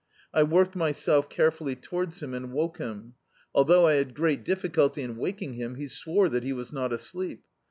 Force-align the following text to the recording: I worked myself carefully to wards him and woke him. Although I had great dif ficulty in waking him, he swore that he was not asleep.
I 0.33 0.41
worked 0.41 0.75
myself 0.75 1.29
carefully 1.29 1.75
to 1.75 1.89
wards 1.91 2.23
him 2.23 2.33
and 2.33 2.51
woke 2.51 2.79
him. 2.79 3.13
Although 3.53 3.85
I 3.85 3.97
had 3.97 4.15
great 4.15 4.43
dif 4.43 4.63
ficulty 4.63 5.03
in 5.03 5.15
waking 5.15 5.53
him, 5.53 5.75
he 5.75 5.87
swore 5.87 6.27
that 6.29 6.41
he 6.43 6.53
was 6.53 6.71
not 6.73 6.91
asleep. 6.91 7.43